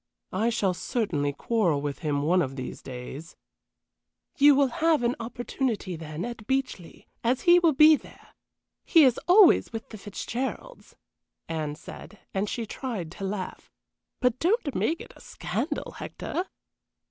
I 0.33 0.49
shall 0.49 0.73
certainly 0.73 1.31
quarrel 1.31 1.79
with 1.79 1.99
him 1.99 2.23
one 2.23 2.41
of 2.41 2.55
these 2.55 2.81
days." 2.81 3.35
"You 4.35 4.55
will 4.55 4.69
have 4.81 5.03
an 5.03 5.15
opportunity, 5.19 5.95
then, 5.95 6.25
at 6.25 6.47
Beechleigh, 6.47 7.03
as 7.23 7.41
he 7.41 7.59
will 7.59 7.73
be 7.73 7.95
there. 7.95 8.29
He 8.83 9.03
is 9.03 9.19
always 9.27 9.71
with 9.71 9.89
the 9.89 9.99
Fitzgeralds," 9.99 10.95
Anne 11.47 11.75
said, 11.75 12.17
and 12.33 12.49
she 12.49 12.65
tried 12.65 13.11
to 13.11 13.25
laugh. 13.25 13.69
"But 14.19 14.39
don't 14.39 14.73
make 14.73 15.01
a 15.01 15.21
scandal, 15.21 15.91
Hector." 15.91 16.47